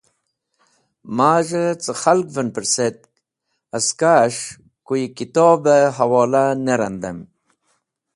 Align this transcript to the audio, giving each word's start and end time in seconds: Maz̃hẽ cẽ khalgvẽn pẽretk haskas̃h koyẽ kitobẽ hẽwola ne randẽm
Maz̃hẽ 1.17 1.77
cẽ 1.83 1.95
khalgvẽn 2.01 2.49
pẽretk 2.55 2.97
haskas̃h 3.73 4.41
koyẽ 4.87 5.13
kitobẽ 5.17 5.93
hẽwola 5.97 6.45
ne 6.65 6.73
randẽm 6.79 7.19